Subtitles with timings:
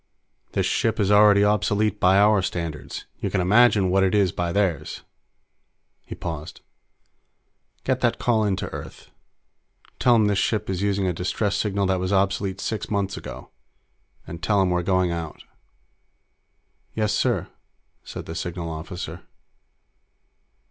[0.53, 4.51] This ship is already obsolete by our standards; you can imagine what it is by
[4.51, 5.03] theirs."
[6.03, 6.61] He paused.
[7.83, 9.11] "Get that call in to Earth.
[9.99, 13.51] Tell 'em this ship is using a distress signal that was obsolete six months ago.
[14.25, 15.43] And tell 'em we're going out."
[16.95, 17.49] "Yes, sir,"
[18.03, 19.21] said the signal officer.